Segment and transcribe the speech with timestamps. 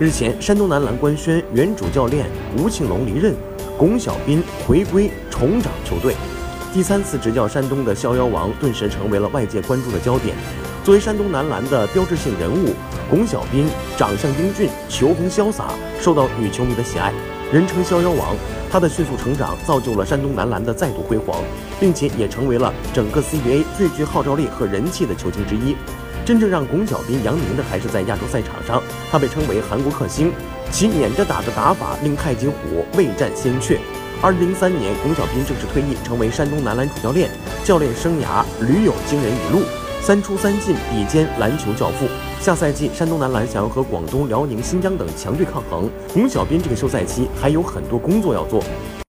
[0.00, 2.24] 日前，山东男篮官宣原主教练
[2.56, 3.34] 吴庆龙离任，
[3.76, 6.14] 巩晓彬回归重掌球队。
[6.72, 10.36] 第三次执教山东的逍遥王顿时成为了外界关注的焦点。
[10.84, 12.74] 作为山东男篮的标志性人物，
[13.10, 13.66] 巩晓彬
[13.96, 15.70] 长相英俊，球风潇洒，
[16.00, 17.12] 受到女球迷的喜爱，
[17.52, 18.36] 人称“逍遥王”。
[18.70, 21.42] 他的迅速成长造就了山东男篮的再度辉煌，
[21.80, 25.74] 并且也成为了整个 CBA 最具号召力和人气的球星之一。
[26.28, 30.30] 真正让巩晓彬扬名的还是在亚洲赛场上，他被称为韩国克星，
[30.70, 33.80] 其撵着打的打法令太极虎未战先怯。
[34.20, 37.30] 二零零三年，巩晓彬正式退役，成为山东男篮主教练，
[37.64, 39.62] 教练生涯屡有惊人一路，
[40.02, 42.06] 三出三进，比肩篮球教父。
[42.42, 48.62] 下赛季，山东男篮想要和广东、辽宁、新疆等强队抗衡，巩晓彬这个休赛期还有很多工作要做。